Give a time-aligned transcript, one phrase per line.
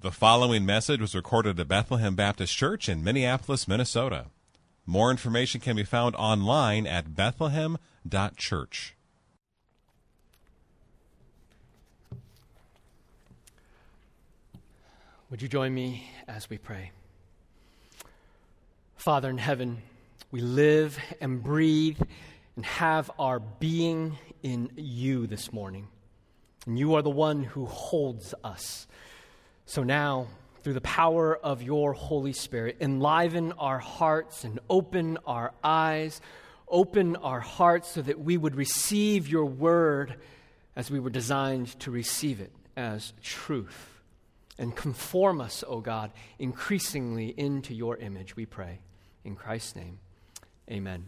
[0.00, 4.26] The following message was recorded at Bethlehem Baptist Church in Minneapolis, Minnesota.
[4.86, 8.94] More information can be found online at bethlehem.church.
[15.30, 16.92] Would you join me as we pray?
[18.94, 19.82] Father in heaven,
[20.30, 22.00] we live and breathe
[22.54, 25.88] and have our being in you this morning.
[26.66, 28.86] And you are the one who holds us.
[29.68, 30.28] So now,
[30.62, 36.22] through the power of your Holy Spirit, enliven our hearts and open our eyes,
[36.66, 40.14] open our hearts so that we would receive your word
[40.74, 44.00] as we were designed to receive it as truth
[44.56, 48.78] and conform us, O God, increasingly into your image, we pray.
[49.22, 49.98] In Christ's name,
[50.70, 51.04] amen.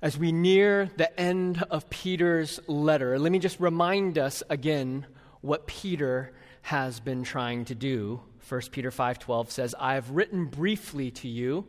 [0.00, 5.06] As we near the end of Peter's letter, let me just remind us again
[5.40, 6.30] what Peter
[6.62, 8.22] has been trying to do.
[8.38, 11.66] 1 Peter 5:12 says, "I have written briefly to you,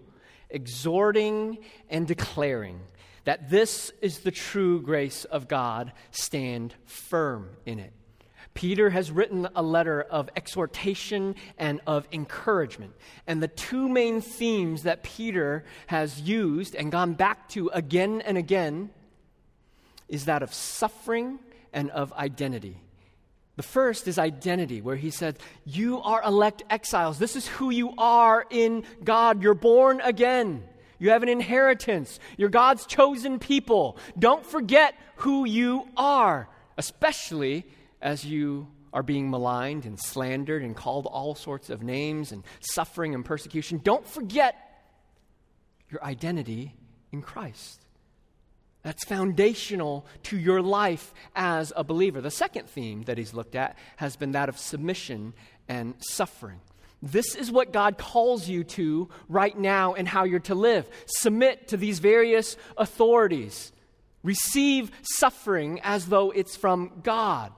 [0.50, 1.58] exhorting
[1.90, 2.80] and declaring
[3.26, 7.94] that this is the true grace of God, stand firm in it."
[8.54, 12.94] Peter has written a letter of exhortation and of encouragement.
[13.26, 18.38] And the two main themes that Peter has used and gone back to again and
[18.38, 18.92] again
[20.08, 21.40] is that of suffering
[21.72, 22.80] and of identity.
[23.56, 27.20] The first is identity, where he said, You are elect exiles.
[27.20, 29.44] This is who you are in God.
[29.44, 30.64] You're born again.
[30.98, 32.20] You have an inheritance.
[32.38, 33.98] You're God's chosen people.
[34.18, 37.66] Don't forget who you are, especially
[38.02, 43.16] as you are being maligned and slandered and called all sorts of names and suffering
[43.16, 44.56] and persecution, don't forget
[45.90, 46.76] your identity
[47.12, 47.83] in Christ.
[48.84, 52.20] That's foundational to your life as a believer.
[52.20, 55.34] The second theme that he's looked at has been that of submission
[55.70, 56.60] and suffering.
[57.02, 60.90] This is what God calls you to right now and how you're to live.
[61.06, 63.72] Submit to these various authorities.
[64.22, 67.52] Receive suffering as though it's from God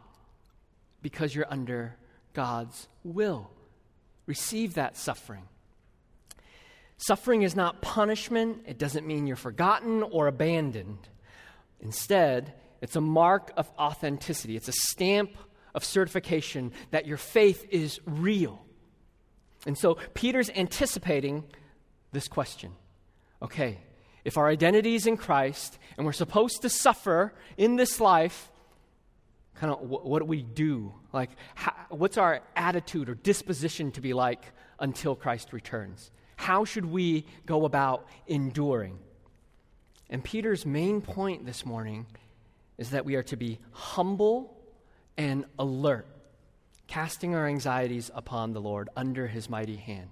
[1.01, 1.95] because you're under
[2.33, 3.51] God's will.
[4.25, 5.43] Receive that suffering.
[6.97, 11.09] Suffering is not punishment, it doesn't mean you're forgotten or abandoned.
[11.85, 12.51] Instead,
[12.81, 15.37] it's a mark of authenticity, it's a stamp
[15.75, 18.65] of certification that your faith is real.
[19.67, 21.43] And so Peter's anticipating
[22.11, 22.71] this question
[23.39, 23.77] okay,
[24.23, 28.49] if our identity is in Christ and we're supposed to suffer in this life,
[29.53, 30.91] kind of what, do we do?
[31.13, 34.43] Like, how, what's our attitude or disposition to be like
[34.79, 36.09] until Christ returns?
[36.35, 38.97] How should we go about enduring?
[40.09, 42.05] And Peter's main point this morning
[42.77, 44.55] is that we are to be humble
[45.17, 46.07] and alert,
[46.87, 50.09] casting our anxieties upon the Lord under his mighty hand.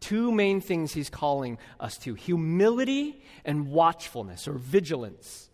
[0.00, 5.50] Two main things he's calling us to humility and watchfulness or vigilance.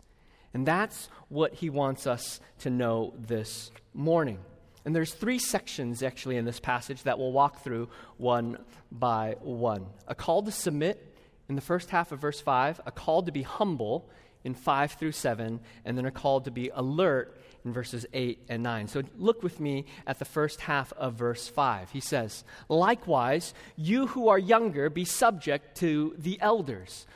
[0.53, 4.39] And that's what he wants us to know this morning.
[4.85, 8.59] And there's three sections actually in this passage that we'll walk through one
[8.91, 9.87] by one.
[10.07, 11.14] A call to submit
[11.47, 14.09] in the first half of verse 5, a call to be humble
[14.43, 18.61] in 5 through 7, and then a call to be alert in verses 8 and
[18.61, 18.87] 9.
[18.87, 21.91] So look with me at the first half of verse 5.
[21.91, 27.07] He says, Likewise, you who are younger, be subject to the elders.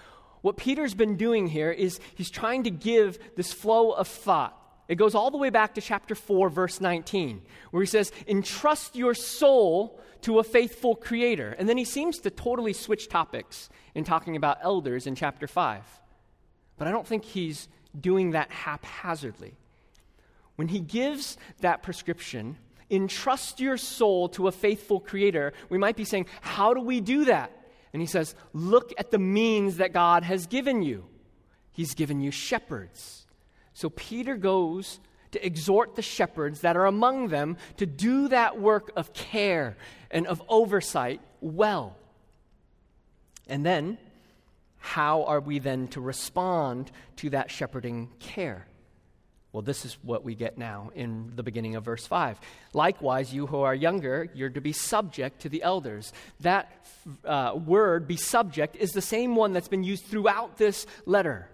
[0.41, 4.56] What Peter's been doing here is he's trying to give this flow of thought.
[4.88, 8.95] It goes all the way back to chapter 4, verse 19, where he says, Entrust
[8.95, 11.56] your soul to a faithful creator.
[11.57, 15.84] And then he seems to totally switch topics in talking about elders in chapter 5.
[16.78, 17.68] But I don't think he's
[18.00, 19.56] doing that haphazardly.
[20.56, 22.57] When he gives that prescription,
[22.90, 27.25] entrust your soul to a faithful creator, we might be saying, How do we do
[27.25, 27.51] that?
[27.94, 31.06] And he says, Look at the means that God has given you.
[31.72, 33.25] He's given you shepherds.
[33.74, 35.00] So Peter goes
[35.31, 39.78] to exhort the shepherds that are among them to do that work of care
[40.12, 41.95] and of oversight well.
[43.48, 43.98] And then,
[44.77, 48.65] how are we then to respond to that shepherding care?
[49.51, 52.39] Well, this is what we get now in the beginning of verse 5.
[52.74, 56.13] Likewise, you who are younger, you're to be subject to the elders.
[56.42, 56.86] That
[57.25, 61.50] uh, word, be subject, is the same one that's been used throughout this letter.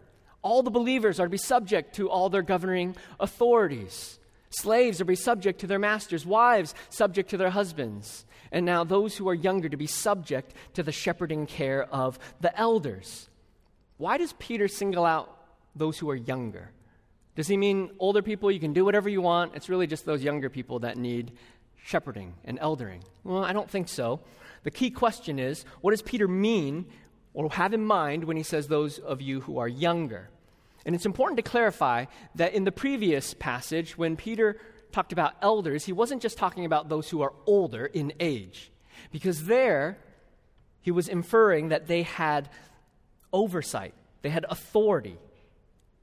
[0.46, 4.20] All the believers are to be subject to all their governing authorities.
[4.52, 8.28] Slaves are to be subject to their masters, wives subject to their husbands.
[8.52, 12.56] And now those who are younger to be subject to the shepherding care of the
[12.56, 13.28] elders.
[13.98, 15.36] Why does Peter single out
[15.76, 16.70] those who are younger?
[17.36, 19.56] Does he mean older people, you can do whatever you want?
[19.56, 21.32] It's really just those younger people that need
[21.84, 23.02] shepherding and eldering?
[23.24, 24.20] Well, I don't think so.
[24.62, 26.86] The key question is what does Peter mean
[27.34, 30.30] or have in mind when he says those of you who are younger?
[30.86, 32.06] And it's important to clarify
[32.36, 34.58] that in the previous passage, when Peter
[34.92, 38.72] talked about elders, he wasn't just talking about those who are older in age,
[39.12, 39.98] because there
[40.82, 42.50] he was inferring that they had
[43.34, 45.18] oversight, they had authority.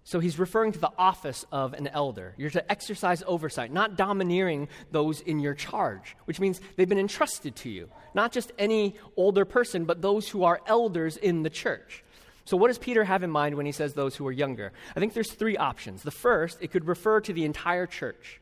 [0.04, 2.34] So he's referring to the office of an elder.
[2.36, 7.54] You're to exercise oversight, not domineering those in your charge, which means they've been entrusted
[7.56, 7.88] to you.
[8.12, 12.02] Not just any older person, but those who are elders in the church.
[12.44, 14.72] So, what does Peter have in mind when he says those who are younger?
[14.96, 16.02] I think there's three options.
[16.02, 18.40] The first, it could refer to the entire church.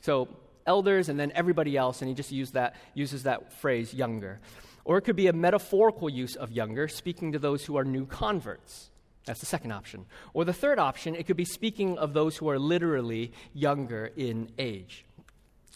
[0.00, 0.28] So,
[0.66, 4.40] elders and then everybody else, and he just used that, uses that phrase, younger.
[4.84, 8.06] Or it could be a metaphorical use of younger, speaking to those who are new
[8.06, 8.90] converts.
[9.26, 10.06] That's the second option.
[10.32, 14.50] Or the third option, it could be speaking of those who are literally younger in
[14.58, 15.04] age.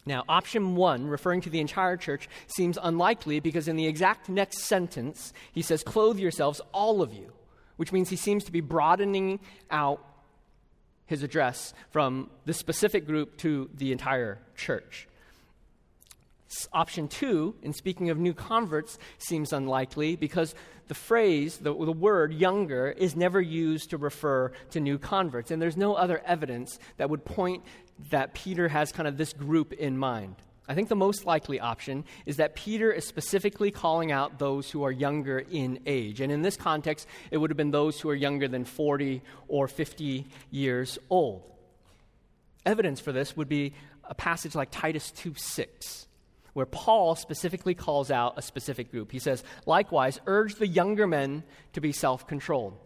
[0.07, 4.61] Now, option one, referring to the entire church, seems unlikely because in the exact next
[4.61, 7.33] sentence, he says, Clothe yourselves, all of you,
[7.77, 9.41] which means he seems to be broadening
[9.71, 10.05] out
[11.07, 15.07] his address from the specific group to the entire church.
[16.73, 20.55] Option two, in speaking of new converts, seems unlikely because
[20.87, 25.51] the phrase, the, the word younger, is never used to refer to new converts.
[25.51, 27.65] And there's no other evidence that would point
[28.11, 30.37] that Peter has kind of this group in mind.
[30.67, 34.83] I think the most likely option is that Peter is specifically calling out those who
[34.85, 36.21] are younger in age.
[36.21, 39.69] And in this context, it would have been those who are younger than 40 or
[39.69, 41.43] 50 years old.
[42.65, 43.75] Evidence for this would be
[44.05, 46.07] a passage like Titus 2 6
[46.55, 49.13] where Paul specifically calls out a specific group.
[49.13, 51.43] He says, likewise, urge the younger men
[51.75, 52.79] to be self controlled.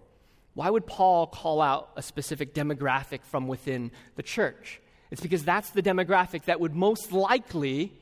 [0.54, 4.80] Why would Paul call out a specific demographic from within the church?
[5.10, 7.92] It's because that's the demographic that would most likely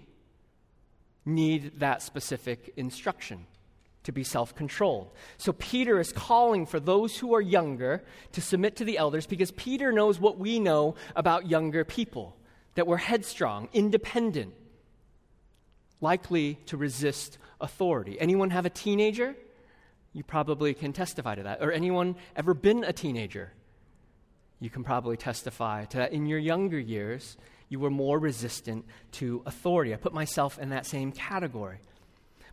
[1.25, 3.47] need that specific instruction
[4.05, 5.11] to be self controlled.
[5.37, 9.51] So Peter is calling for those who are younger to submit to the elders because
[9.51, 12.37] Peter knows what we know about younger people
[12.77, 14.55] that we're headstrong, independent,
[16.01, 18.21] likely to resist authority.
[18.21, 19.35] Anyone have a teenager?
[20.13, 21.63] You probably can testify to that.
[21.63, 23.53] Or anyone ever been a teenager?
[24.61, 26.13] You can probably testify to that.
[26.13, 27.37] In your younger years,
[27.69, 29.93] you were more resistant to authority.
[29.93, 31.79] I put myself in that same category.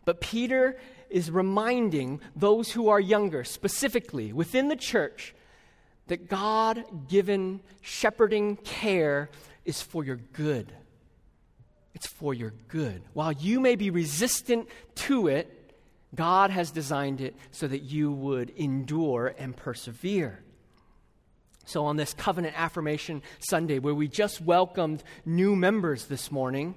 [0.04, 0.76] But Peter
[1.08, 5.34] is reminding those who are younger, specifically within the church,
[6.08, 9.30] that God given shepherding care
[9.64, 10.72] is for your good.
[11.94, 13.02] It's for your good.
[13.14, 15.72] While you may be resistant to it,
[16.14, 20.42] God has designed it so that you would endure and persevere.
[21.66, 26.74] So, on this Covenant Affirmation Sunday, where we just welcomed new members this morning,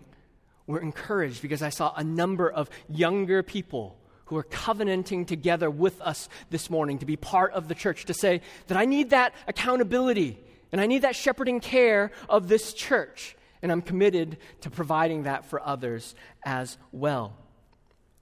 [0.66, 6.00] we're encouraged because I saw a number of younger people who are covenanting together with
[6.02, 9.34] us this morning to be part of the church, to say that I need that
[9.48, 10.38] accountability
[10.72, 13.36] and I need that shepherding care of this church.
[13.62, 16.14] And I'm committed to providing that for others
[16.46, 17.34] as well.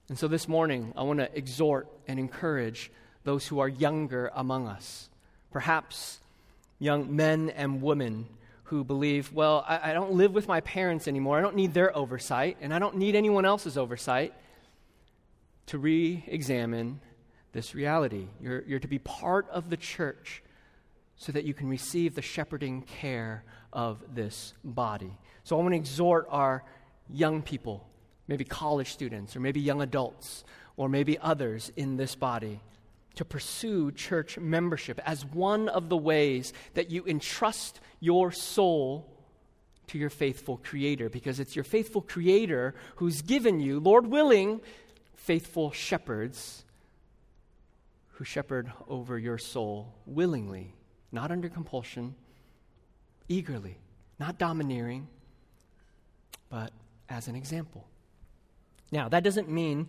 [0.08, 2.90] And so this morning, I want to exhort and encourage
[3.24, 5.10] those who are younger among us.
[5.50, 6.20] Perhaps
[6.78, 8.26] young men and women
[8.64, 11.38] who believe, well, I, I, don't live with my parents anymore.
[11.38, 14.34] I don't need their oversight, and I don't need anyone else's oversight
[15.66, 17.00] to re examine
[17.52, 18.26] this reality.
[18.40, 20.42] You're, you're to be part of the church
[21.16, 25.16] so that you can receive the shepherding care of this body.
[25.44, 26.64] So I want to exhort our
[27.08, 27.88] young people,
[28.28, 30.44] maybe college students, or maybe young adults,
[30.76, 32.60] or maybe others in this body,
[33.16, 39.10] to pursue church membership as one of the ways that you entrust your soul
[39.88, 44.60] to your faithful Creator, because it's your faithful Creator who's given you, Lord willing,
[45.14, 46.64] faithful shepherds
[48.12, 50.72] who shepherd over your soul willingly,
[51.12, 52.14] not under compulsion,
[53.28, 53.76] eagerly,
[54.18, 55.06] not domineering,
[56.48, 56.72] but
[57.08, 57.86] as an example.
[58.90, 59.88] Now, that doesn't mean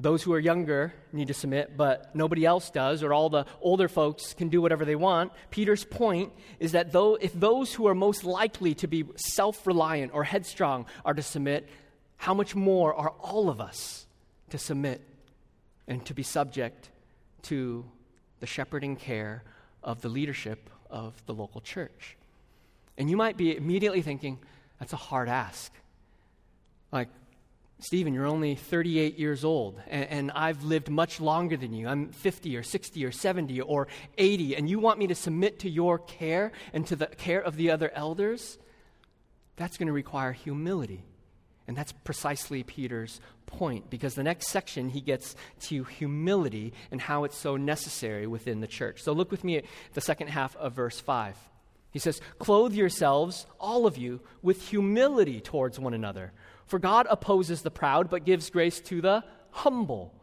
[0.00, 3.86] those who are younger need to submit, but nobody else does, or all the older
[3.86, 5.30] folks can do whatever they want.
[5.50, 10.14] Peter's point is that though, if those who are most likely to be self reliant
[10.14, 11.68] or headstrong are to submit,
[12.16, 14.06] how much more are all of us
[14.48, 15.02] to submit
[15.86, 16.88] and to be subject
[17.42, 17.84] to
[18.40, 19.42] the shepherding care
[19.82, 22.16] of the leadership of the local church?
[22.96, 24.38] And you might be immediately thinking,
[24.78, 25.72] that's a hard ask.
[26.90, 27.08] Like,
[27.80, 31.88] Steven, you're only 38 years old, and, and, I've lived much longer than you.
[31.88, 35.70] I'm 50 or 60 or 70 or 80, and you want me to submit to
[35.70, 38.58] your care and to the care of the other elders?
[39.56, 41.04] That's going to require humility.
[41.66, 47.24] And that's precisely Peter's point, because the next section he gets to humility and how
[47.24, 49.02] it's so necessary within the church.
[49.02, 51.36] So look with me at the second half of verse 5.
[51.92, 56.32] He says, Clothe yourselves, all of you, with humility towards one another.
[56.70, 60.14] For God opposes the proud, but gives grace to the humble.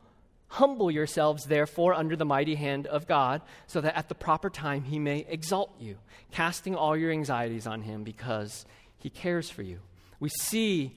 [0.47, 4.83] Humble yourselves, therefore, under the mighty hand of God, so that at the proper time
[4.83, 5.97] he may exalt you,
[6.31, 8.65] casting all your anxieties on him because
[8.97, 9.79] he cares for you.
[10.21, 10.95] We see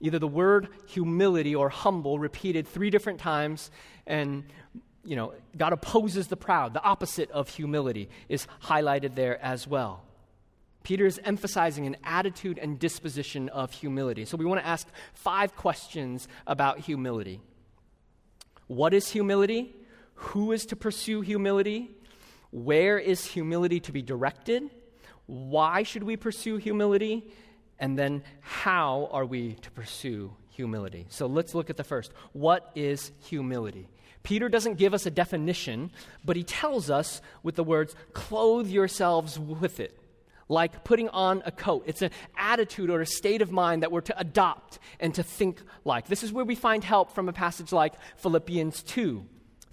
[0.00, 3.70] either the word humility or humble repeated three different times,
[4.08, 4.42] and
[5.04, 6.74] you know, God opposes the proud.
[6.74, 10.02] The opposite of humility is highlighted there as well.
[10.82, 14.24] Peter is emphasizing an attitude and disposition of humility.
[14.24, 17.40] So we want to ask five questions about humility.
[18.66, 19.74] What is humility?
[20.14, 21.90] Who is to pursue humility?
[22.50, 24.70] Where is humility to be directed?
[25.26, 27.30] Why should we pursue humility?
[27.78, 31.06] And then, how are we to pursue humility?
[31.08, 32.12] So let's look at the first.
[32.32, 33.88] What is humility?
[34.22, 35.90] Peter doesn't give us a definition,
[36.24, 39.99] but he tells us with the words, clothe yourselves with it
[40.50, 41.84] like putting on a coat.
[41.86, 45.62] It's an attitude or a state of mind that we're to adopt and to think
[45.84, 46.08] like.
[46.08, 49.24] This is where we find help from a passage like Philippians 2,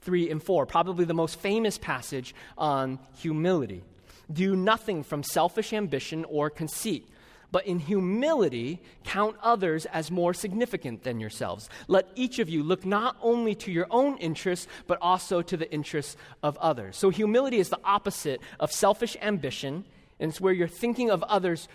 [0.01, 3.83] 3, and 4, probably the most famous passage on humility.
[4.31, 7.09] Do nothing from selfish ambition or conceit.
[7.49, 11.69] But in humility, count others as more significant than yourselves.
[11.87, 15.71] Let each of you look not only to your own interests, but also to the
[15.71, 16.97] interests of others.
[16.97, 19.85] So, humility is the opposite of selfish ambition
[20.19, 21.67] and it's where you're thinking of others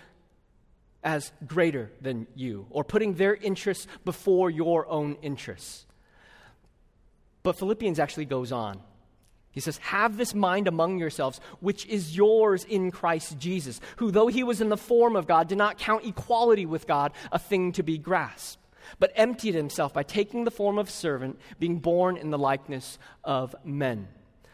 [1.03, 5.85] as greater than you or putting their interests before your own interests.
[7.43, 8.79] But Philippians actually goes on.
[9.51, 14.27] He says, Have this mind among yourselves, which is yours in Christ Jesus, who, though
[14.27, 17.71] he was in the form of God, did not count equality with God a thing
[17.73, 18.57] to be grasped,
[18.97, 23.55] but emptied himself by taking the form of servant, being born in the likeness of
[23.63, 24.07] men.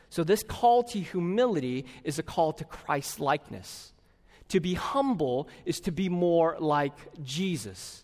[0.09, 3.93] So, this call to humility is a call to Christ likeness.
[4.49, 8.03] To be humble is to be more like Jesus.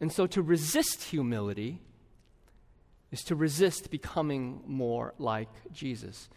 [0.00, 1.80] And so, to resist humility
[3.12, 6.28] is to resist becoming more like Jesus.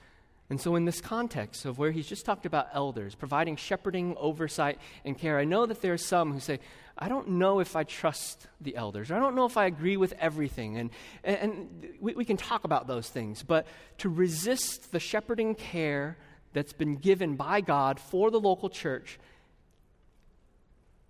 [0.49, 4.79] And so, in this context of where he's just talked about elders, providing shepherding, oversight,
[5.03, 6.59] and care, I know that there are some who say,
[6.97, 9.11] I don't know if I trust the elders.
[9.11, 10.77] or I don't know if I agree with everything.
[10.77, 10.89] And,
[11.23, 13.43] and we, we can talk about those things.
[13.43, 13.67] But
[13.99, 16.17] to resist the shepherding care
[16.53, 19.19] that's been given by God for the local church,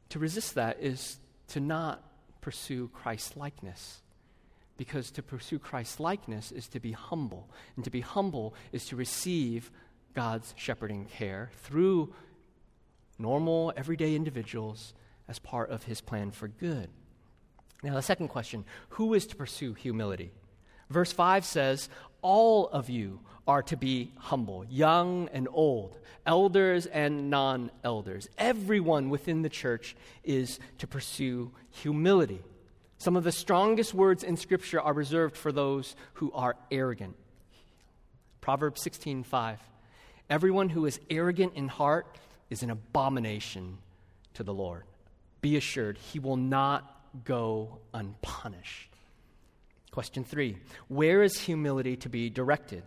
[0.10, 2.04] to resist that is to not
[2.42, 4.02] pursue Christ likeness.
[4.78, 7.50] Because to pursue Christ's likeness is to be humble.
[7.76, 9.72] And to be humble is to receive
[10.14, 12.14] God's shepherding care through
[13.20, 14.94] normal, everyday individuals
[15.28, 16.90] as part of his plan for good.
[17.84, 20.32] Now, the second question who is to pursue humility?
[20.90, 21.90] Verse 5 says,
[22.22, 28.28] All of you are to be humble, young and old, elders and non elders.
[28.38, 32.42] Everyone within the church is to pursue humility.
[32.98, 37.16] Some of the strongest words in Scripture are reserved for those who are arrogant.
[38.42, 39.60] Proverbs 16:5.
[40.30, 42.08] Everyone who is arrogant in heart
[42.50, 43.78] is an abomination
[44.34, 44.84] to the Lord
[45.42, 48.90] be assured he will not go unpunished.
[49.92, 52.84] Question three Where is humility to be directed?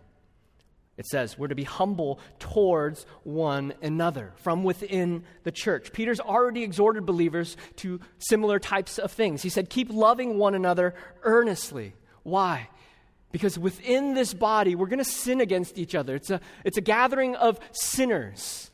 [1.01, 5.91] It says we're to be humble towards one another from within the church.
[5.91, 9.41] Peter's already exhorted believers to similar types of things.
[9.41, 10.93] He said, Keep loving one another
[11.23, 11.95] earnestly.
[12.21, 12.69] Why?
[13.31, 16.13] Because within this body, we're going to sin against each other.
[16.13, 18.69] It's a, it's a gathering of sinners.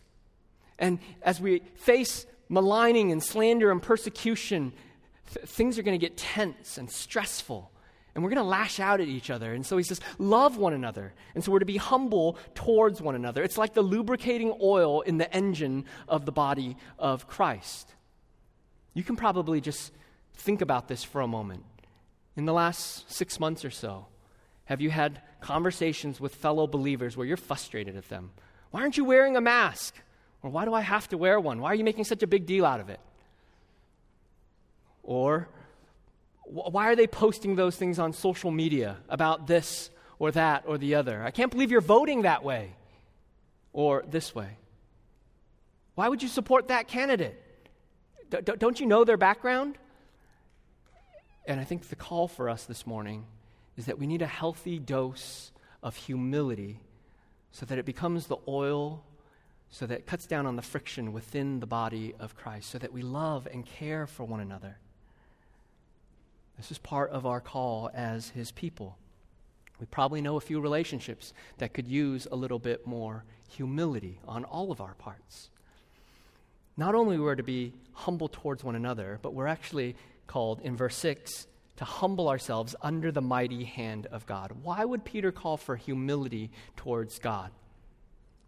[0.77, 4.73] And as we face maligning and slander and persecution,
[5.33, 7.71] th- things are going to get tense and stressful.
[8.17, 9.53] And we're going to lash out at each other.
[9.53, 11.13] And so he says, love one another.
[11.35, 13.43] And so we're to be humble towards one another.
[13.43, 17.93] It's like the lubricating oil in the engine of the body of Christ.
[18.95, 19.93] You can probably just
[20.33, 21.63] think about this for a moment.
[22.35, 24.07] In the last six months or so,
[24.65, 28.31] have you had conversations with fellow believers where you're frustrated at them?
[28.71, 29.93] Why aren't you wearing a mask?
[30.41, 31.61] Or why do I have to wear one?
[31.61, 32.99] Why are you making such a big deal out of it?
[35.03, 35.49] Or
[36.49, 39.89] why are they posting those things on social media about this
[40.19, 41.23] or that or the other?
[41.23, 42.75] I can't believe you're voting that way
[43.73, 44.57] or this way.
[45.95, 47.41] Why would you support that candidate?
[48.29, 49.77] D- don't you know their background?
[51.45, 53.25] And I think the call for us this morning
[53.77, 55.51] is that we need a healthy dose
[55.81, 56.79] of humility
[57.51, 59.03] so that it becomes the oil
[59.69, 62.93] so that it cuts down on the friction within the body of Christ, so that
[62.93, 64.77] we love and care for one another.
[66.57, 68.97] This is part of our call as His people.
[69.79, 74.43] We probably know a few relationships that could use a little bit more humility on
[74.43, 75.49] all of our parts.
[76.75, 79.95] Not only we're to be humble towards one another, but we're actually
[80.25, 81.47] called in verse 6
[81.77, 84.51] to humble ourselves under the mighty hand of God.
[84.63, 87.51] Why would Peter call for humility towards God?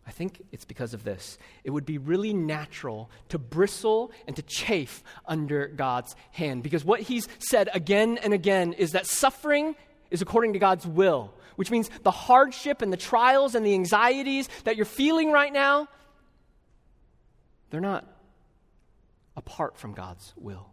[0.10, 1.38] I think it's because of this.
[1.64, 7.02] It would be really natural to bristle and to chafe under God's hand because what
[7.02, 9.76] he's said again and again is that suffering
[10.10, 14.50] is according to God's will, which means the hardship and the trials and the anxieties
[14.64, 15.88] that you're feeling right now,
[17.70, 18.08] they're not
[19.38, 20.72] apart from God's will.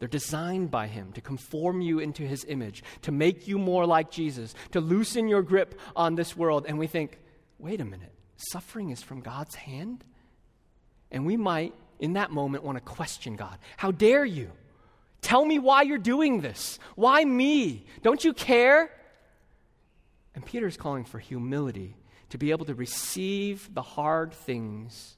[0.00, 4.10] They're designed by Him to conform you into His image, to make you more like
[4.10, 6.66] Jesus, to loosen your grip on this world.
[6.68, 7.18] And we think,
[7.58, 10.04] wait a minute, suffering is from God's hand?
[11.10, 13.58] And we might, in that moment, want to question God.
[13.76, 14.50] How dare you?
[15.22, 16.78] Tell me why you're doing this.
[16.94, 17.86] Why me?
[18.02, 18.90] Don't you care?
[20.34, 21.96] And Peter is calling for humility
[22.30, 25.16] to be able to receive the hard things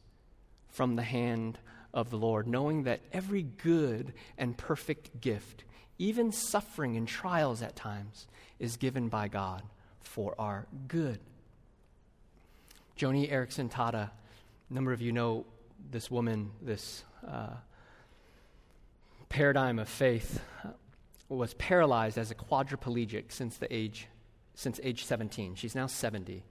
[0.68, 1.58] from the hand
[1.92, 5.64] of the Lord, knowing that every good and perfect gift,
[5.98, 8.26] even suffering and trials at times,
[8.58, 9.62] is given by God
[10.00, 11.18] for our good.
[12.98, 14.10] Joni Eareckson Tada,
[14.70, 15.46] a number of you know
[15.90, 17.54] this woman, this uh,
[19.28, 20.70] paradigm of faith, uh,
[21.28, 24.08] was paralyzed as a quadriplegic since the age
[24.56, 25.54] since age 17.
[25.54, 26.42] She's now 70,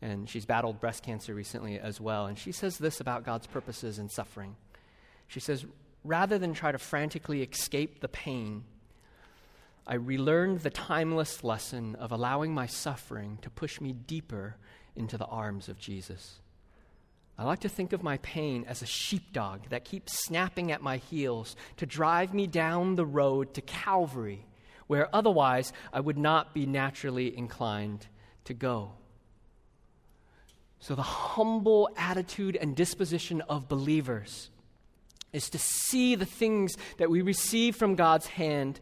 [0.00, 2.26] and she's battled breast cancer recently as well.
[2.26, 4.54] And she says this about God's purposes in suffering.
[5.26, 5.66] She says,
[6.04, 8.62] rather than try to frantically escape the pain,
[9.84, 14.54] I relearned the timeless lesson of allowing my suffering to push me deeper
[14.96, 16.40] into the arms of Jesus.
[17.38, 20.96] I like to think of my pain as a sheepdog that keeps snapping at my
[20.96, 24.46] heels to drive me down the road to Calvary,
[24.86, 28.06] where otherwise I would not be naturally inclined
[28.44, 28.92] to go.
[30.78, 34.50] So, the humble attitude and disposition of believers
[35.32, 38.80] is to see the things that we receive from God's hand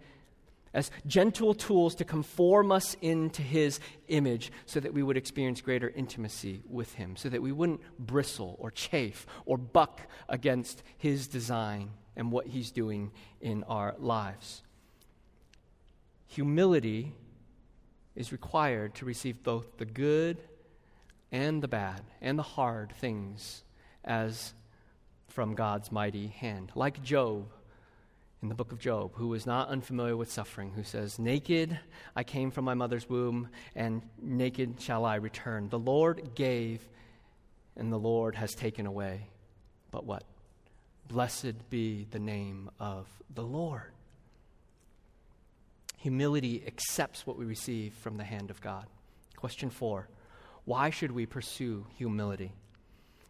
[0.75, 5.89] as gentle tools to conform us into His image so that we would experience greater
[5.89, 11.91] intimacy with Him, so that we wouldn't bristle or chafe or buck against His design
[12.17, 14.63] and what He's doing in our lives.
[16.27, 17.15] Humility
[18.17, 20.39] is required to receive both the good
[21.31, 23.63] and the bad and the hard things
[24.05, 24.55] as
[25.29, 26.71] from God's mighty hand.
[26.75, 27.47] Like Job
[28.45, 31.79] in the book of Job, who was not unfamiliar with suffering, who says, Naked
[32.15, 35.71] I came from my mother's womb, and naked shall I return.
[35.71, 36.87] The Lord gave,
[37.75, 39.29] and the Lord has taken away.
[39.91, 40.25] But what?
[41.09, 43.93] Blessed be the name of the Lord.
[45.97, 48.85] Humility accepts what we receive from the hand of God.
[49.37, 50.07] Question four
[50.67, 52.53] Why should we pursue humility?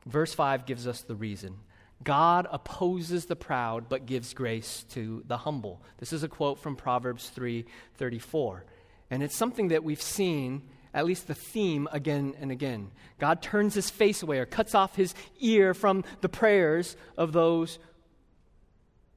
[0.06, 1.60] Verse 5 gives us the reason.
[2.02, 5.82] God opposes the proud but gives grace to the humble.
[5.98, 8.64] This is a quote from Proverbs 3:34.
[9.10, 12.90] And it's something that we've seen at least the theme again and again.
[13.18, 17.78] God turns his face away or cuts off his ear from the prayers of those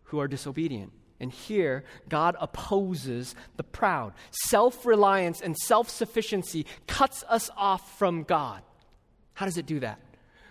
[0.05, 0.91] who are disobedient.
[1.19, 4.13] And here, God opposes the proud.
[4.31, 8.61] Self reliance and self sufficiency cuts us off from God.
[9.33, 9.99] How does it do that?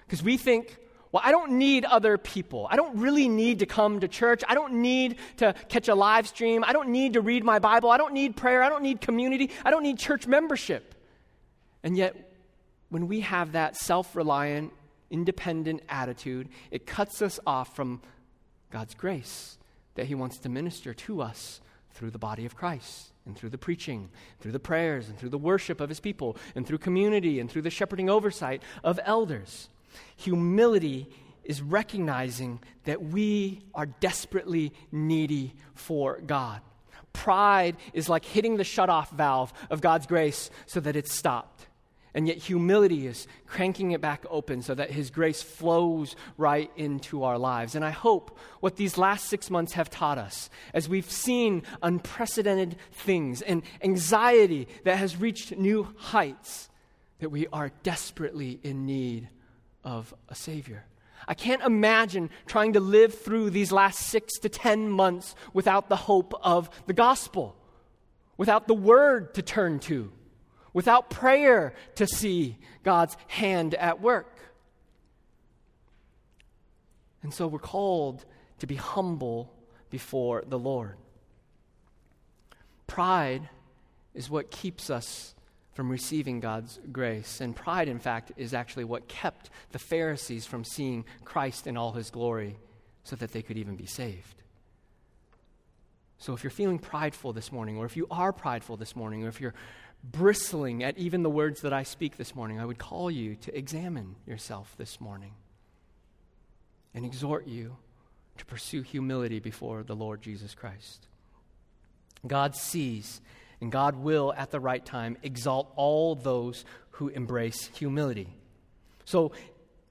[0.06, 0.76] Because we think,
[1.12, 2.66] well, I don't need other people.
[2.70, 4.42] I don't really need to come to church.
[4.48, 6.64] I don't need to catch a live stream.
[6.64, 7.90] I don't need to read my Bible.
[7.90, 8.62] I don't need prayer.
[8.62, 9.50] I don't need community.
[9.64, 10.94] I don't need church membership.
[11.82, 12.16] And yet,
[12.88, 14.72] when we have that self reliant,
[15.10, 18.02] independent attitude, it cuts us off from
[18.70, 19.58] God's grace
[19.94, 21.60] that He wants to minister to us
[21.92, 25.38] through the body of Christ and through the preaching, through the prayers, and through the
[25.38, 29.68] worship of His people, and through community, and through the shepherding oversight of elders.
[30.16, 31.08] Humility
[31.44, 36.60] is recognizing that we are desperately needy for God.
[37.12, 41.66] Pride is like hitting the shutoff valve of God's grace so that it's stopped.
[42.16, 47.24] And yet, humility is cranking it back open so that His grace flows right into
[47.24, 47.74] our lives.
[47.74, 52.76] And I hope what these last six months have taught us, as we've seen unprecedented
[52.90, 56.70] things and anxiety that has reached new heights,
[57.18, 59.28] that we are desperately in need
[59.86, 60.84] of a Savior.
[61.26, 65.96] I can't imagine trying to live through these last six to ten months without the
[65.96, 67.56] hope of the gospel,
[68.36, 70.12] without the word to turn to,
[70.74, 74.36] without prayer to see God's hand at work.
[77.22, 78.24] And so we're called
[78.58, 79.52] to be humble
[79.88, 80.96] before the Lord.
[82.86, 83.48] Pride
[84.14, 85.34] is what keeps us
[85.76, 87.42] from receiving God's grace.
[87.42, 91.92] And pride, in fact, is actually what kept the Pharisees from seeing Christ in all
[91.92, 92.56] his glory
[93.04, 94.42] so that they could even be saved.
[96.16, 99.28] So if you're feeling prideful this morning, or if you are prideful this morning, or
[99.28, 99.52] if you're
[100.02, 103.56] bristling at even the words that I speak this morning, I would call you to
[103.56, 105.32] examine yourself this morning
[106.94, 107.76] and exhort you
[108.38, 111.06] to pursue humility before the Lord Jesus Christ.
[112.26, 113.20] God sees
[113.60, 118.28] and God will, at the right time, exalt all those who embrace humility.
[119.04, 119.32] So,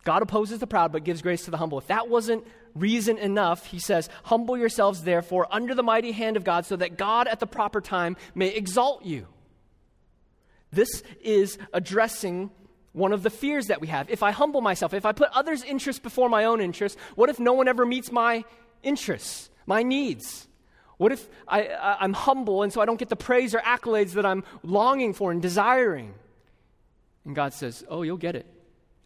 [0.04, 1.80] God opposes the proud but gives grace to the humble.
[1.80, 6.44] If that wasn't reason enough, he says, Humble yourselves, therefore, under the mighty hand of
[6.44, 9.28] God, so that God at the proper time may exalt you.
[10.72, 12.52] This is addressing
[12.92, 14.10] one of the fears that we have.
[14.10, 17.40] If I humble myself, if I put others' interests before my own interests, what if
[17.40, 18.44] no one ever meets my
[18.84, 20.48] interests, my needs?
[20.98, 24.26] What if I, am humble and so I don't get the praise or accolades that
[24.26, 26.14] I'm longing for and desiring?
[27.26, 28.46] And God says, Oh, you'll get it.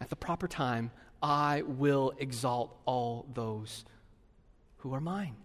[0.01, 3.85] At the proper time, I will exalt all those
[4.77, 5.35] who are mine.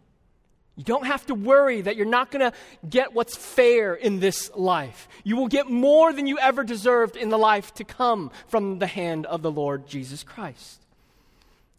[0.77, 2.57] You don't have to worry that you're not going to
[2.89, 5.09] get what's fair in this life.
[5.23, 8.89] You will get more than you ever deserved in the life to come from the
[8.89, 10.83] hand of the Lord Jesus Christ.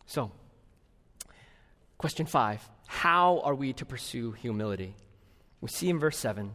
[0.05, 0.31] So,
[1.97, 4.95] question five how are we to pursue humility?
[5.61, 6.51] We see in verse 7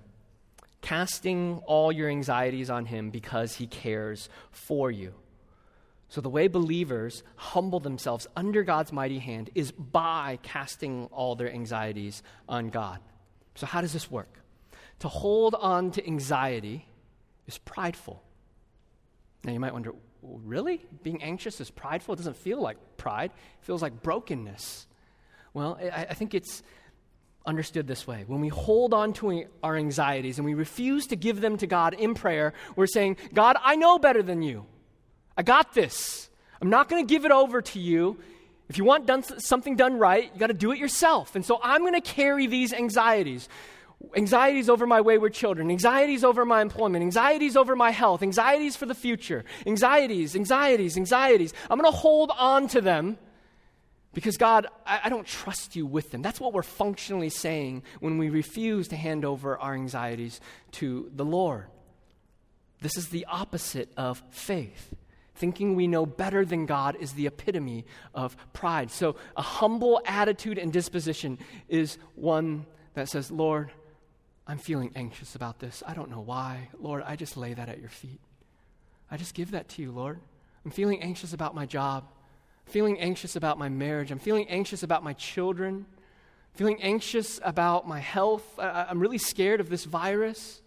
[0.82, 5.12] casting all your anxieties on him because he cares for you.
[6.08, 11.52] So, the way believers humble themselves under God's mighty hand is by casting all their
[11.52, 12.98] anxieties on God.
[13.54, 14.40] So, how does this work?
[15.00, 16.86] To hold on to anxiety
[17.46, 18.22] is prideful.
[19.44, 20.84] Now, you might wonder, really?
[21.04, 22.14] Being anxious is prideful?
[22.14, 24.86] It doesn't feel like pride, it feels like brokenness.
[25.54, 26.62] Well, I, I think it's
[27.46, 28.24] understood this way.
[28.26, 31.94] When we hold on to our anxieties and we refuse to give them to God
[31.94, 34.66] in prayer, we're saying, God, I know better than you.
[35.36, 36.28] I got this.
[36.60, 38.18] I'm not going to give it over to you.
[38.68, 41.34] If you want done, something done right, you got to do it yourself.
[41.34, 43.48] And so I'm going to carry these anxieties
[44.16, 48.86] anxieties over my wayward children, anxieties over my employment, anxieties over my health, anxieties for
[48.86, 51.52] the future, anxieties, anxieties, anxieties.
[51.68, 53.18] I'm going to hold on to them
[54.12, 56.20] because, God, I, I, don't trust you with them.
[56.20, 60.40] That's what we're functionally saying when we refuse to hand over our anxieties
[60.72, 61.66] to the Lord.
[62.80, 64.92] This is the opposite of faith.
[65.36, 68.90] Thinking we know better than God is the epitome of pride.
[68.90, 73.70] So, a humble attitude and disposition is one that says, Lord,
[74.46, 75.82] I'm feeling anxious about this.
[75.86, 76.68] I don't know why.
[76.78, 78.20] Lord, I just lay that at your feet.
[79.10, 80.18] I just give that to you, Lord.
[80.64, 82.04] I'm feeling anxious about my job
[82.66, 84.10] feeling anxious about my marriage.
[84.10, 85.86] I'm feeling anxious about my children.
[86.54, 88.58] Feeling anxious about my health.
[88.58, 90.60] I, am really scared of this virus.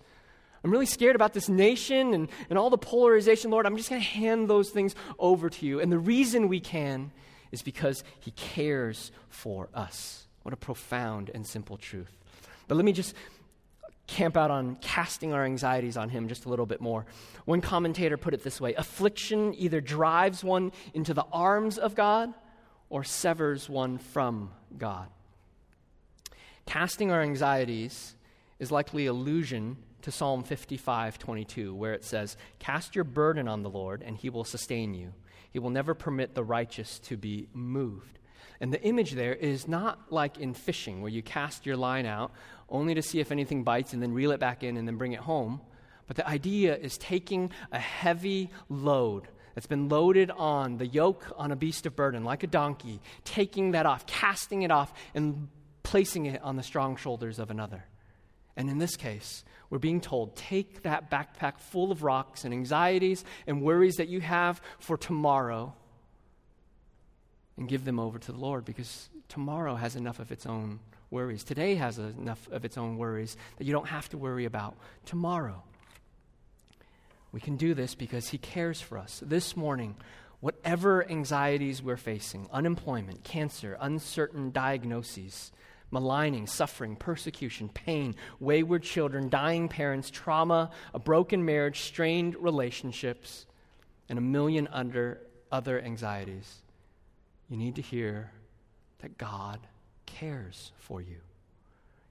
[0.63, 3.51] I'm really scared about this nation and, and all the polarization.
[3.51, 5.81] Lord, I'm just going to hand those things over to you.
[5.81, 7.11] And the reason we can
[7.51, 10.27] is because He cares for us.
[10.43, 12.17] What a profound and simple truth.
[12.67, 13.13] But let me just
[14.13, 17.05] camp out on casting our anxieties on him just a little bit more.
[17.45, 22.31] One commentator put it this way affliction either drives one into the arms of God
[22.89, 25.07] or severs one from God.
[26.67, 28.15] Casting our anxieties
[28.59, 33.69] is likely allusion to Psalm 55 22, where it says, Cast your burden on the
[33.69, 35.13] Lord, and he will sustain you.
[35.51, 38.19] He will never permit the righteous to be moved.
[38.63, 42.31] And the image there is not like in fishing, where you cast your line out
[42.69, 45.11] only to see if anything bites and then reel it back in and then bring
[45.11, 45.59] it home.
[46.07, 51.51] But the idea is taking a heavy load that's been loaded on the yoke on
[51.51, 55.49] a beast of burden, like a donkey, taking that off, casting it off, and
[55.83, 57.83] placing it on the strong shoulders of another.
[58.55, 63.25] And in this case, we're being told take that backpack full of rocks and anxieties
[63.45, 65.75] and worries that you have for tomorrow
[67.57, 70.79] and give them over to the Lord because tomorrow has enough of its own
[71.11, 71.43] worries.
[71.43, 75.63] Today has enough of its own worries that you don't have to worry about tomorrow.
[77.31, 79.21] We can do this because He cares for us.
[79.25, 79.95] This morning,
[80.39, 85.51] whatever anxieties we're facing unemployment, cancer, uncertain diagnoses,
[85.93, 93.45] maligning, suffering, persecution, pain, wayward children, dying parents, trauma, a broken marriage, strained relationships,
[94.09, 95.19] and a million under
[95.51, 96.62] other anxieties,
[97.49, 98.31] you need to hear
[98.99, 99.59] that God
[100.05, 101.17] cares for you.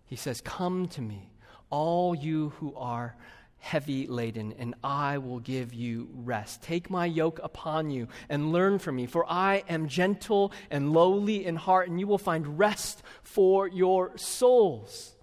[0.05, 1.31] He says, Come to me,
[1.71, 3.17] all you who are
[3.63, 6.63] heavy laden, and I will give you rest.
[6.63, 11.47] Take my yoke upon you and learn from me, for I am gentle and lowly
[11.47, 15.15] in heart, and you will find rest for your souls.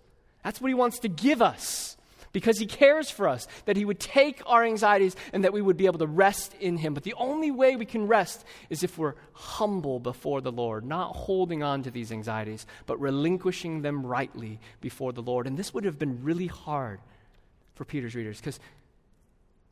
[0.44, 1.98] That's what he wants to give us.
[2.32, 5.78] Because he cares for us, that he would take our anxieties and that we would
[5.78, 6.94] be able to rest in him.
[6.94, 11.16] But the only way we can rest is if we're humble before the Lord, not
[11.16, 15.48] holding on to these anxieties, but relinquishing them rightly before the Lord.
[15.48, 17.00] And this would have been really hard
[17.76, 18.60] for Peter's readers because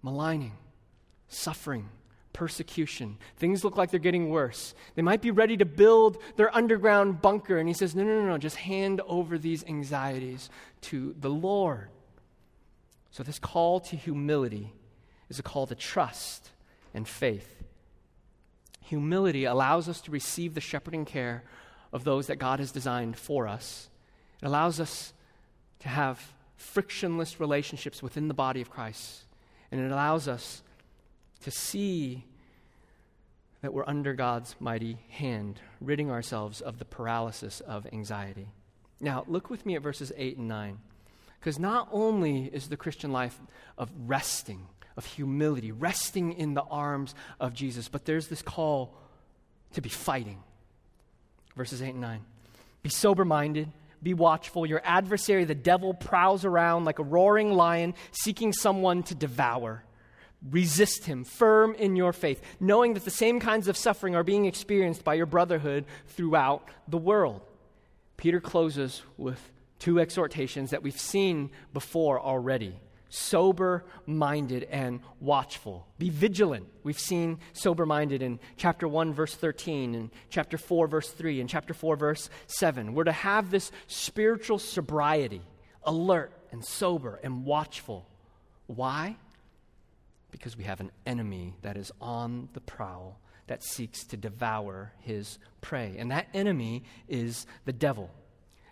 [0.01, 0.53] maligning,
[1.27, 1.89] suffering,
[2.37, 3.17] persecution.
[3.37, 4.75] Things look like they're getting worse.
[4.95, 7.57] They might be ready to build their underground bunker.
[7.57, 10.49] And he says, No, no, no, no, just hand over these anxieties
[10.81, 11.89] to the Lord.
[13.17, 14.71] So, this call to humility
[15.27, 16.51] is a call to trust
[16.93, 17.63] and faith.
[18.81, 21.43] Humility allows us to receive the shepherding care
[21.91, 23.89] of those that God has designed for us.
[24.39, 25.13] It allows us
[25.79, 29.23] to have frictionless relationships within the body of Christ.
[29.71, 30.61] And it allows us
[31.41, 32.23] to see
[33.63, 38.49] that we're under God's mighty hand, ridding ourselves of the paralysis of anxiety.
[39.01, 40.77] Now, look with me at verses 8 and 9.
[41.39, 43.39] Because not only is the Christian life
[43.77, 48.95] of resting, of humility, resting in the arms of Jesus, but there's this call
[49.73, 50.39] to be fighting.
[51.55, 52.21] Verses 8 and 9.
[52.83, 53.71] Be sober minded,
[54.01, 54.65] be watchful.
[54.65, 59.83] Your adversary, the devil, prowls around like a roaring lion, seeking someone to devour.
[60.51, 64.45] Resist him, firm in your faith, knowing that the same kinds of suffering are being
[64.45, 67.41] experienced by your brotherhood throughout the world.
[68.17, 69.41] Peter closes with
[69.79, 75.87] two exhortations that we've seen before already sober minded and watchful.
[75.97, 76.67] Be vigilant.
[76.83, 81.49] We've seen sober minded in chapter 1, verse 13, and chapter 4, verse 3, and
[81.49, 82.93] chapter 4, verse 7.
[82.93, 85.41] We're to have this spiritual sobriety,
[85.83, 88.07] alert and sober and watchful.
[88.67, 89.17] Why?
[90.31, 95.39] Because we have an enemy that is on the prowl that seeks to devour his
[95.61, 95.95] prey.
[95.97, 98.11] And that enemy is the devil.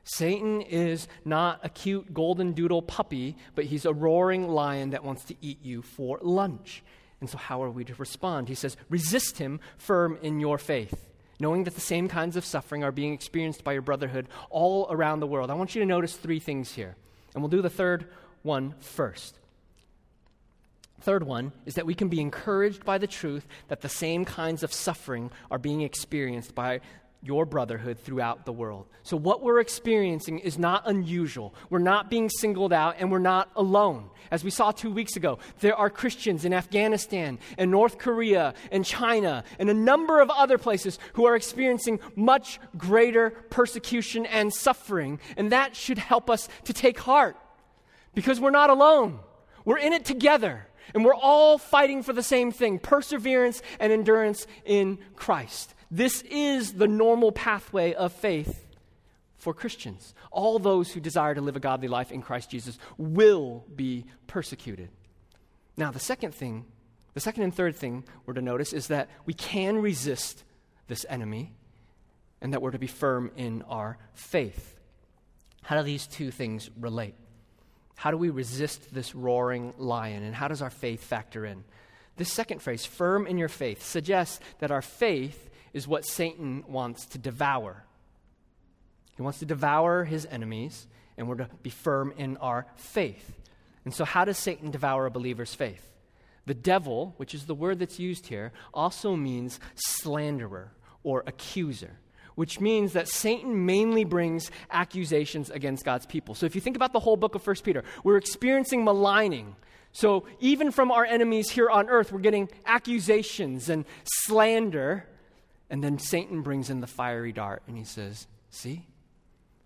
[0.05, 5.25] Satan is not a cute golden doodle puppy, but he's a roaring lion that wants
[5.25, 6.83] to eat you for lunch.
[7.19, 8.47] And so, how are we to respond?
[8.47, 11.07] He says, resist him firm in your faith,
[11.39, 15.21] knowing that the same kinds of suffering are being experienced by your brotherhood all around
[15.21, 15.49] the world.
[15.49, 16.95] I want you to notice three things here,
[17.33, 18.05] and we'll do the third
[18.43, 19.39] one first.
[21.01, 24.61] Third one is that we can be encouraged by the truth that the same kinds
[24.61, 26.81] of suffering are being experienced by
[27.25, 28.85] your brotherhood throughout the world.
[29.03, 31.53] So, what we're experiencing is not unusual.
[31.69, 34.09] We're not being singled out and we're not alone.
[34.31, 38.85] As we saw two weeks ago, there are Christians in Afghanistan and North Korea and
[38.85, 45.19] China and a number of other places who are experiencing much greater persecution and suffering.
[45.37, 47.37] And that should help us to take heart
[48.13, 49.19] because we're not alone.
[49.65, 50.67] We're in it together.
[50.93, 55.73] And we're all fighting for the same thing perseverance and endurance in Christ.
[55.95, 58.65] This is the normal pathway of faith
[59.37, 60.13] for Christians.
[60.29, 64.89] All those who desire to live a godly life in Christ Jesus will be persecuted.
[65.77, 66.65] Now, the second thing,
[67.13, 70.43] the second and third thing we're to notice is that we can resist
[70.89, 71.53] this enemy
[72.41, 74.75] and that we're to be firm in our faith.
[75.61, 77.15] How do these two things relate?
[77.95, 81.63] How do we resist this roaring lion, and how does our faith factor in?
[82.17, 87.05] This second phrase, firm in your faith, suggests that our faith is what Satan wants
[87.07, 87.83] to devour.
[89.17, 93.33] He wants to devour his enemies, and we're to be firm in our faith.
[93.83, 95.91] And so, how does Satan devour a believer's faith?
[96.45, 100.71] The devil, which is the word that's used here, also means slanderer
[101.03, 101.99] or accuser,
[102.35, 106.35] which means that Satan mainly brings accusations against God's people.
[106.35, 109.57] So if you think about the whole book of 1 Peter, we're experiencing maligning.
[109.91, 115.05] So even from our enemies here on earth, we're getting accusations and slander
[115.69, 118.85] and then Satan brings in the fiery dart and he says, See,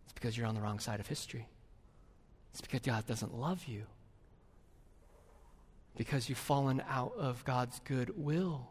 [0.06, 1.48] it's because you're on the wrong side of history.
[2.52, 3.84] It's because God doesn't love you,
[5.96, 8.70] because you've fallen out of God's good will.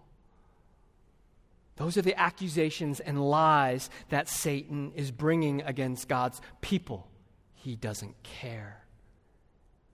[1.77, 7.07] Those are the accusations and lies that Satan is bringing against God's people.
[7.55, 8.83] He doesn't care.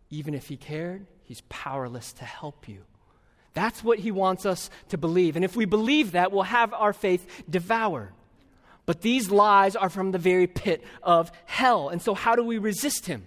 [0.08, 2.84] Even if he cared, he's powerless to help you.
[3.54, 5.36] That's what he wants us to believe.
[5.36, 8.12] And if we believe that, we'll have our faith devoured.
[8.86, 11.88] But these lies are from the very pit of hell.
[11.88, 13.26] And so, how do we resist him?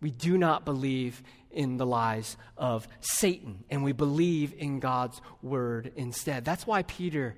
[0.00, 5.92] We do not believe in the lies of Satan, and we believe in God's word
[5.96, 6.44] instead.
[6.44, 7.34] That's why Peter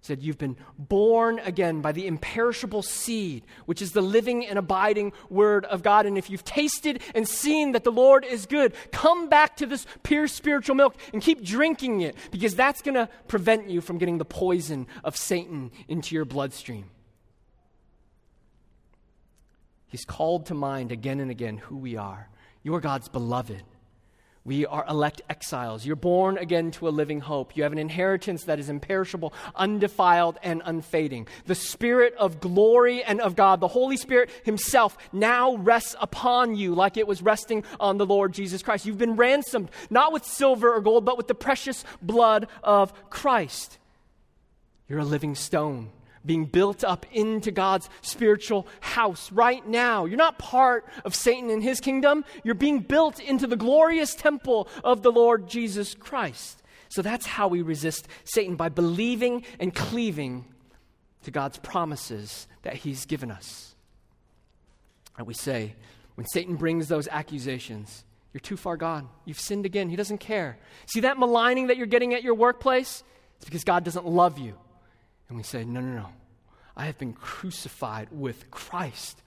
[0.00, 5.12] said, You've been born again by the imperishable seed, which is the living and abiding
[5.28, 6.06] word of God.
[6.06, 9.86] And if you've tasted and seen that the Lord is good, come back to this
[10.02, 14.18] pure spiritual milk and keep drinking it, because that's going to prevent you from getting
[14.18, 16.90] the poison of Satan into your bloodstream.
[19.88, 22.28] He's called to mind again and again who we are
[22.62, 23.62] You are God's beloved.
[24.44, 25.84] We are elect exiles.
[25.84, 27.56] You're born again to a living hope.
[27.56, 31.28] You have an inheritance that is imperishable, undefiled, and unfading.
[31.44, 36.74] The Spirit of glory and of God, the Holy Spirit Himself, now rests upon you
[36.74, 38.86] like it was resting on the Lord Jesus Christ.
[38.86, 43.78] You've been ransomed, not with silver or gold, but with the precious blood of Christ.
[44.88, 45.90] You're a living stone
[46.24, 50.04] being built up into God's spiritual house right now.
[50.04, 52.24] You're not part of Satan and his kingdom.
[52.44, 56.62] You're being built into the glorious temple of the Lord Jesus Christ.
[56.88, 60.44] So that's how we resist Satan by believing and cleaving
[61.22, 63.74] to God's promises that he's given us.
[65.16, 65.74] And we say,
[66.16, 69.08] when Satan brings those accusations, you're too far gone.
[69.24, 69.88] You've sinned again.
[69.88, 70.58] He doesn't care.
[70.86, 73.02] See that maligning that you're getting at your workplace?
[73.36, 74.56] It's because God doesn't love you.
[75.30, 76.06] And we say, No, no, no.
[76.76, 79.22] I have been crucified with Christ.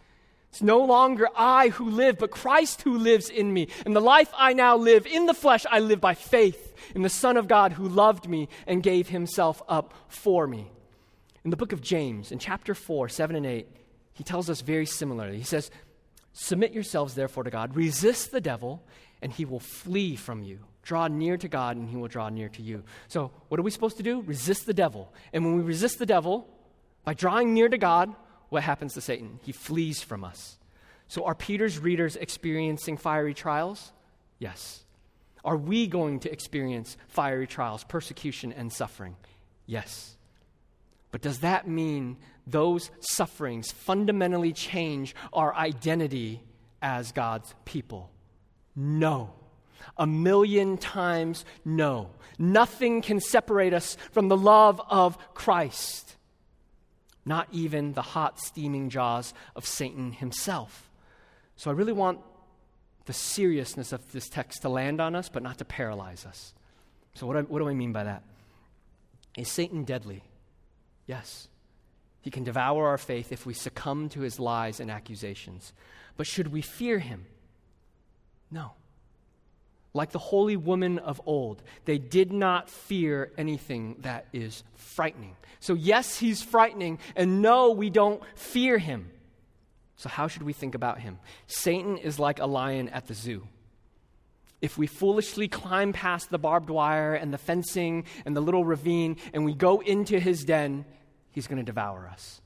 [0.49, 3.69] It's no longer I who live, but Christ who lives in me.
[3.87, 7.09] And the life I now live in the flesh, I live by faith in the
[7.09, 10.69] Son of God who loved me and gave himself up for me.
[11.43, 13.67] In the book of James, in chapter 4, 7 and 8,
[14.13, 15.37] he tells us very similarly.
[15.39, 15.71] He says,
[16.33, 18.83] Submit yourselves therefore to God, resist the devil,
[19.23, 20.59] and he will flee from you.
[20.83, 22.83] Draw near to God, and he will draw near to you.
[23.07, 24.21] So, what are we supposed to do?
[24.21, 25.13] Resist the devil.
[25.31, 26.47] And when we resist the devil,
[27.05, 28.13] by drawing near to God,
[28.49, 29.39] what happens to Satan?
[29.43, 30.57] He flees from us.
[31.07, 33.93] So, are Peter's readers experiencing fiery trials?
[34.39, 34.83] Yes.
[35.45, 39.15] Are we going to experience fiery trials, persecution, and suffering?
[39.65, 40.17] Yes.
[41.11, 46.41] But does that mean those sufferings fundamentally change our identity
[46.81, 48.09] as God's people?
[48.75, 49.33] No.
[49.97, 52.09] A million times no.
[52.39, 56.15] Nothing can separate us from the love of Christ.
[57.25, 60.89] Not even the hot, steaming jaws of Satan himself.
[61.55, 62.19] So I really want
[63.05, 66.53] the seriousness of this text to land on us, but not to paralyze us.
[67.15, 68.23] So, what, I, what do I mean by that?
[69.37, 70.23] Is Satan deadly?
[71.05, 71.47] Yes.
[72.21, 75.73] He can devour our faith if we succumb to his lies and accusations.
[76.15, 77.25] But should we fear him?
[78.53, 78.73] No
[79.93, 85.35] like the holy woman of old, they did not fear anything that is frightening.
[85.59, 89.11] So, yes, he's frightening, and no, we don't fear him.
[89.97, 91.19] So, how should we think about him?
[91.45, 93.47] Satan is like a lion at the zoo.
[94.61, 99.17] If we foolishly climb past the barbed wire and the fencing and the little ravine
[99.33, 100.85] and we go into his den,
[101.31, 102.41] he's going to devour us.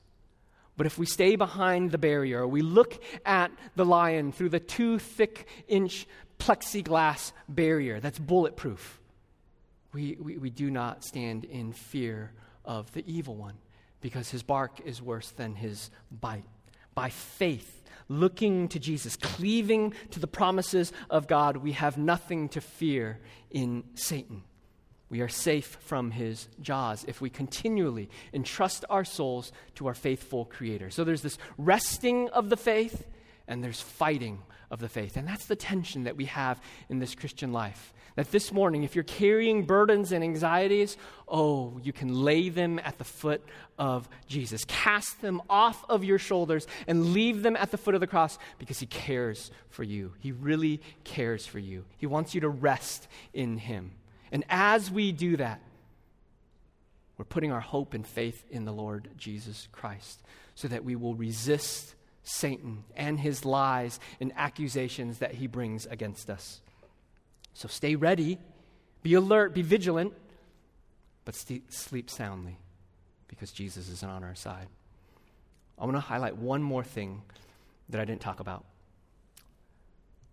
[0.78, 5.00] But if we stay behind the barrier, we look at the lion through the two
[5.00, 6.06] thick inch
[6.38, 9.00] plexiglass barrier that's bulletproof.
[9.92, 12.30] We, we, we do not stand in fear
[12.64, 13.54] of the evil one
[14.00, 16.44] because his bark is worse than his bite.
[16.94, 22.60] By faith, looking to Jesus, cleaving to the promises of God, we have nothing to
[22.60, 23.18] fear
[23.50, 24.44] in Satan.
[25.10, 30.44] We are safe from his jaws if we continually entrust our souls to our faithful
[30.44, 30.90] Creator.
[30.90, 33.06] So there's this resting of the faith,
[33.46, 34.40] and there's fighting
[34.70, 35.16] of the faith.
[35.16, 37.94] And that's the tension that we have in this Christian life.
[38.16, 40.96] That this morning, if you're carrying burdens and anxieties,
[41.28, 43.42] oh, you can lay them at the foot
[43.78, 44.64] of Jesus.
[44.66, 48.36] Cast them off of your shoulders and leave them at the foot of the cross
[48.58, 50.12] because He cares for you.
[50.18, 51.84] He really cares for you.
[51.96, 53.92] He wants you to rest in Him.
[54.32, 55.60] And as we do that,
[57.16, 60.22] we're putting our hope and faith in the Lord Jesus Christ
[60.54, 66.30] so that we will resist Satan and his lies and accusations that he brings against
[66.30, 66.60] us.
[67.54, 68.38] So stay ready,
[69.02, 70.12] be alert, be vigilant,
[71.24, 72.58] but st- sleep soundly
[73.26, 74.68] because Jesus is on our side.
[75.78, 77.22] I want to highlight one more thing
[77.88, 78.64] that I didn't talk about.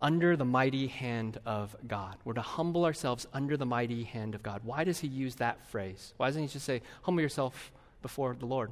[0.02, 2.18] Under the mighty hand of God.
[2.26, 4.62] We're to humble ourselves under the mighty hand of God.
[4.64, 6.14] Why does he use that phrase?
[6.18, 8.72] Why doesn't he just say, humble yourself before the Lord?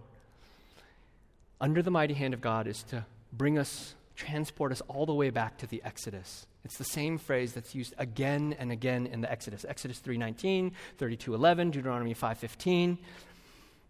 [1.61, 5.29] Under the mighty hand of God is to bring us, transport us all the way
[5.29, 6.45] back to the Exodus.
[6.65, 9.65] It's the same phrase that's used again and again in the Exodus.
[9.67, 12.97] Exodus 3:19, 32:11, Deuteronomy 5:15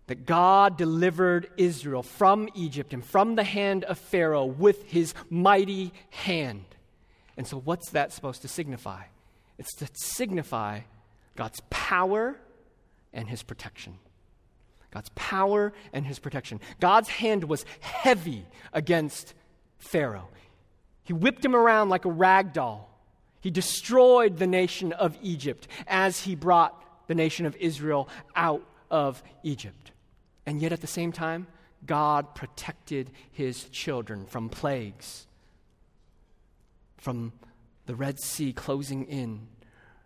[0.07, 5.93] that God delivered Israel from Egypt and from the hand of Pharaoh with his mighty
[6.09, 6.65] hand.
[7.37, 9.03] And so what's that supposed to signify?
[9.57, 10.81] It's to signify
[11.35, 12.37] God's power
[13.13, 13.97] and his protection.
[14.91, 16.59] God's power and his protection.
[16.79, 19.33] God's hand was heavy against
[19.79, 20.29] Pharaoh.
[21.03, 22.89] He whipped him around like a rag doll.
[23.41, 29.21] He destroyed the nation of Egypt as he brought the nation of Israel out of
[29.43, 29.91] Egypt.
[30.45, 31.47] And yet at the same time,
[31.85, 35.27] God protected his children from plagues,
[37.03, 37.33] from
[37.85, 39.47] the Red Sea closing in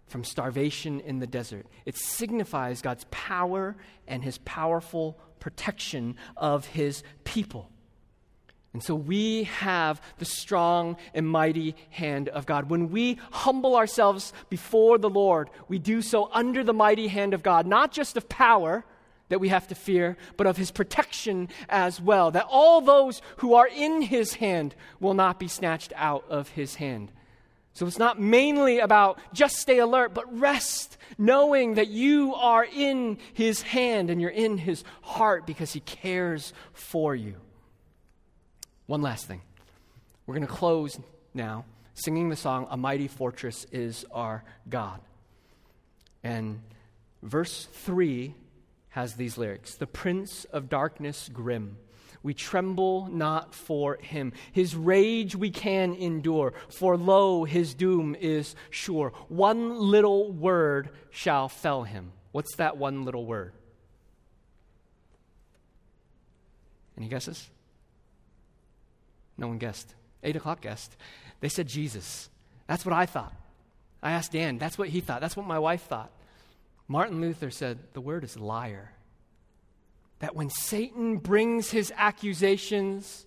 [0.07, 1.67] from starvation in the desert.
[1.85, 3.75] It signifies God's power
[4.07, 7.69] and his powerful protection of his people.
[8.73, 12.69] And so we have the strong and mighty hand of God.
[12.69, 17.43] When we humble ourselves before the Lord, we do so under the mighty hand of
[17.43, 18.85] God, not just of power
[19.29, 22.31] that we have to fear, but of his protection as well.
[22.31, 26.75] That all those who are in his hand will not be snatched out of his
[26.75, 27.11] hand.
[27.73, 33.19] So it's not mainly about just stay alert, but rest, knowing that you are in
[33.33, 37.35] his hand and you're in his heart because he cares for you.
[38.87, 39.41] One last thing.
[40.25, 40.99] We're going to close
[41.33, 41.65] now
[41.97, 45.01] singing the song, A Mighty Fortress is Our God.
[46.23, 46.61] And
[47.23, 48.33] verse 3
[48.97, 51.77] has these lyrics The Prince of Darkness grim.
[52.23, 54.33] We tremble not for him.
[54.51, 59.13] His rage we can endure, for lo, his doom is sure.
[59.27, 62.11] One little word shall fell him.
[62.31, 63.53] What's that one little word?
[66.97, 67.47] Any guesses?
[69.37, 69.93] No one guessed.
[70.23, 70.97] Eight o'clock guessed.
[71.39, 72.31] They said Jesus.
[72.65, 73.35] That's what I thought.
[74.01, 74.57] I asked Dan.
[74.57, 75.21] That's what he thought.
[75.21, 76.09] That's what my wife thought.
[76.87, 78.91] Martin Luther said the word is liar.
[80.19, 83.25] That when Satan brings his accusations,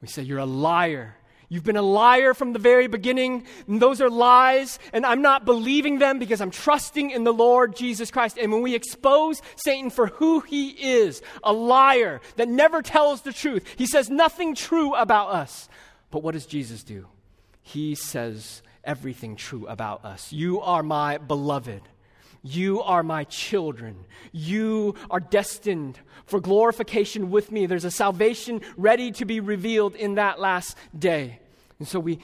[0.00, 1.16] we say, You're a liar.
[1.50, 5.44] You've been a liar from the very beginning, and those are lies, and I'm not
[5.44, 8.38] believing them because I'm trusting in the Lord Jesus Christ.
[8.38, 13.32] And when we expose Satan for who he is, a liar that never tells the
[13.32, 15.68] truth, he says nothing true about us.
[16.10, 17.06] But what does Jesus do?
[17.60, 20.32] He says everything true about us.
[20.32, 21.82] You are my beloved.
[22.46, 24.04] You are my children.
[24.30, 27.64] You are destined for glorification with me.
[27.64, 31.40] There's a salvation ready to be revealed in that last day.
[31.78, 32.18] And so we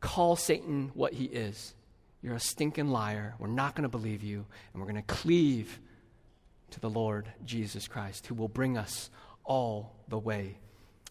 [0.00, 1.74] call Satan what he is.
[2.22, 3.34] You're a stinking liar.
[3.38, 4.46] We're not going to believe you.
[4.72, 5.78] And we're going to cleave
[6.70, 9.10] to the Lord Jesus Christ, who will bring us
[9.44, 10.56] all the way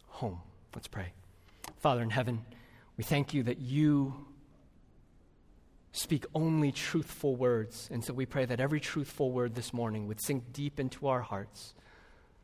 [0.08, 0.40] home.
[0.74, 1.14] Let's pray.
[1.78, 2.44] Father in heaven,
[2.98, 4.26] we thank you that you
[5.92, 7.90] speak only truthful words.
[7.92, 11.22] And so we pray that every truthful word this morning would sink deep into our
[11.22, 11.74] hearts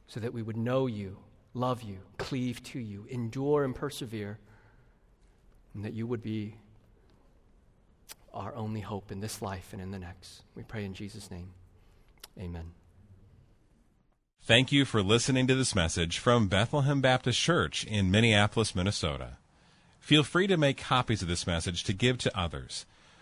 [0.07, 1.17] so that we would know you,
[1.53, 4.39] love you, cleave to you, endure and persevere
[5.75, 6.55] and that you would be
[8.33, 10.43] our only hope in this life and in the next.
[10.55, 11.49] We pray in Jesus' name.
[12.39, 12.71] Amen.
[14.41, 19.37] Thank you for listening to this message from Bethlehem Baptist Church in Minneapolis, Minnesota.
[19.99, 22.85] Feel free to make copies of this message to give to others,